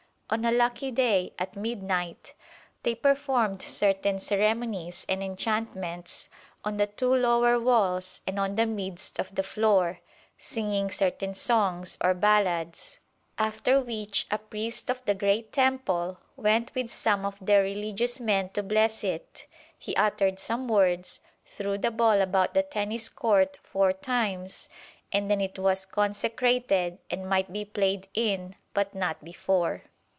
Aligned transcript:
On 0.33 0.45
a 0.45 0.51
lucky 0.53 0.91
day, 0.91 1.33
at 1.37 1.57
midnight, 1.57 2.33
they 2.83 2.95
perform'd 2.95 3.61
certain 3.61 4.17
ceremonies 4.17 5.05
and 5.09 5.21
enchantments 5.21 6.29
on 6.63 6.77
the 6.77 6.87
two 6.87 7.13
lower 7.13 7.59
walls 7.59 8.21
and 8.25 8.39
on 8.39 8.55
the 8.55 8.65
midst 8.65 9.19
of 9.19 9.35
the 9.35 9.43
floor, 9.43 9.99
singing 10.37 10.89
certain 10.89 11.33
songs, 11.33 11.97
or 12.01 12.13
ballads; 12.13 12.97
after 13.37 13.81
which 13.81 14.25
a 14.31 14.37
priest 14.37 14.89
of 14.89 15.03
the 15.03 15.13
great 15.13 15.51
temple 15.51 16.17
went 16.37 16.73
with 16.75 16.89
some 16.89 17.25
of 17.25 17.35
their 17.41 17.61
religious 17.63 18.21
men 18.21 18.47
to 18.51 18.63
bless 18.63 19.03
it; 19.03 19.45
he 19.77 19.93
uttered 19.97 20.39
some 20.39 20.69
words, 20.69 21.19
threw 21.45 21.77
the 21.77 21.91
ball 21.91 22.21
about 22.21 22.53
the 22.53 22.63
Tennis 22.63 23.09
Court 23.09 23.57
four 23.63 23.91
times, 23.91 24.69
and 25.11 25.29
then 25.29 25.41
it 25.41 25.59
was 25.59 25.85
consecrated 25.85 26.99
and 27.09 27.27
might 27.27 27.51
be 27.51 27.65
play'd 27.65 28.07
in, 28.13 28.55
but 28.73 28.95
not 28.95 29.21
before. 29.25 29.83